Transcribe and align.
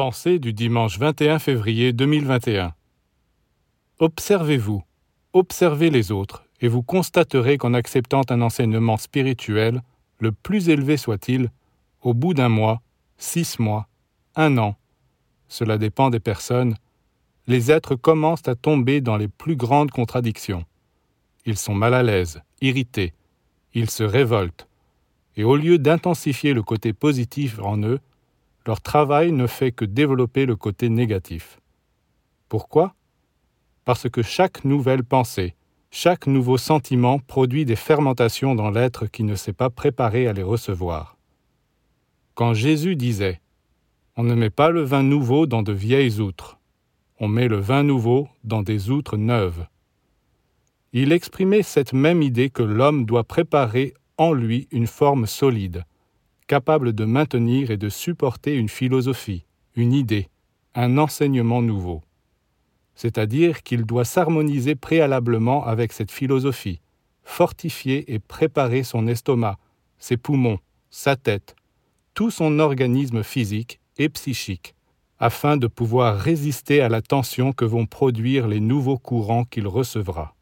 Pensée 0.00 0.38
du 0.38 0.54
dimanche 0.54 0.98
21 0.98 1.38
février 1.38 1.92
2021. 1.92 2.72
Observez-vous, 3.98 4.82
observez 5.34 5.90
les 5.90 6.10
autres, 6.10 6.46
et 6.62 6.68
vous 6.68 6.82
constaterez 6.82 7.58
qu'en 7.58 7.74
acceptant 7.74 8.22
un 8.30 8.40
enseignement 8.40 8.96
spirituel, 8.96 9.82
le 10.18 10.32
plus 10.32 10.70
élevé 10.70 10.96
soit-il, 10.96 11.50
au 12.00 12.14
bout 12.14 12.32
d'un 12.32 12.48
mois, 12.48 12.80
six 13.18 13.58
mois, 13.58 13.88
un 14.36 14.56
an, 14.56 14.74
cela 15.48 15.76
dépend 15.76 16.08
des 16.08 16.18
personnes, 16.18 16.76
les 17.46 17.70
êtres 17.70 17.94
commencent 17.94 18.48
à 18.48 18.54
tomber 18.54 19.02
dans 19.02 19.18
les 19.18 19.28
plus 19.28 19.54
grandes 19.54 19.90
contradictions. 19.90 20.64
Ils 21.44 21.58
sont 21.58 21.74
mal 21.74 21.92
à 21.92 22.02
l'aise, 22.02 22.40
irrités, 22.62 23.12
ils 23.74 23.90
se 23.90 24.02
révoltent, 24.02 24.66
et 25.36 25.44
au 25.44 25.56
lieu 25.56 25.76
d'intensifier 25.76 26.54
le 26.54 26.62
côté 26.62 26.94
positif 26.94 27.58
en 27.58 27.76
eux, 27.82 28.00
leur 28.66 28.80
travail 28.80 29.32
ne 29.32 29.46
fait 29.46 29.72
que 29.72 29.84
développer 29.84 30.46
le 30.46 30.56
côté 30.56 30.88
négatif. 30.88 31.58
Pourquoi? 32.48 32.94
Parce 33.84 34.08
que 34.08 34.22
chaque 34.22 34.64
nouvelle 34.64 35.04
pensée, 35.04 35.54
chaque 35.90 36.26
nouveau 36.26 36.58
sentiment 36.58 37.18
produit 37.18 37.64
des 37.64 37.76
fermentations 37.76 38.54
dans 38.54 38.70
l'être 38.70 39.06
qui 39.06 39.24
ne 39.24 39.34
s'est 39.34 39.52
pas 39.52 39.70
préparé 39.70 40.28
à 40.28 40.32
les 40.32 40.42
recevoir. 40.42 41.16
Quand 42.34 42.54
Jésus 42.54 42.96
disait 42.96 43.40
On 44.16 44.22
ne 44.22 44.34
met 44.34 44.50
pas 44.50 44.70
le 44.70 44.82
vin 44.82 45.02
nouveau 45.02 45.46
dans 45.46 45.62
de 45.62 45.72
vieilles 45.72 46.20
outres, 46.20 46.58
on 47.18 47.28
met 47.28 47.48
le 47.48 47.58
vin 47.58 47.82
nouveau 47.82 48.28
dans 48.44 48.62
des 48.62 48.90
outres 48.90 49.16
neuves. 49.16 49.66
Il 50.92 51.12
exprimait 51.12 51.62
cette 51.62 51.92
même 51.92 52.22
idée 52.22 52.50
que 52.50 52.62
l'homme 52.62 53.04
doit 53.04 53.24
préparer 53.24 53.94
en 54.16 54.32
lui 54.32 54.68
une 54.70 54.86
forme 54.86 55.26
solide, 55.26 55.84
capable 56.50 56.92
de 56.94 57.04
maintenir 57.04 57.70
et 57.70 57.76
de 57.76 57.88
supporter 57.88 58.56
une 58.56 58.68
philosophie, 58.68 59.44
une 59.76 59.92
idée, 59.92 60.26
un 60.74 60.98
enseignement 60.98 61.62
nouveau. 61.62 62.02
C'est-à-dire 62.96 63.62
qu'il 63.62 63.84
doit 63.84 64.04
s'harmoniser 64.04 64.74
préalablement 64.74 65.64
avec 65.64 65.92
cette 65.92 66.10
philosophie, 66.10 66.80
fortifier 67.22 68.12
et 68.12 68.18
préparer 68.18 68.82
son 68.82 69.06
estomac, 69.06 69.58
ses 69.98 70.16
poumons, 70.16 70.58
sa 70.90 71.14
tête, 71.14 71.54
tout 72.14 72.32
son 72.32 72.58
organisme 72.58 73.22
physique 73.22 73.78
et 73.96 74.08
psychique, 74.08 74.74
afin 75.20 75.56
de 75.56 75.68
pouvoir 75.68 76.18
résister 76.18 76.80
à 76.80 76.88
la 76.88 77.00
tension 77.00 77.52
que 77.52 77.64
vont 77.64 77.86
produire 77.86 78.48
les 78.48 78.58
nouveaux 78.58 78.98
courants 78.98 79.44
qu'il 79.44 79.68
recevra. 79.68 80.34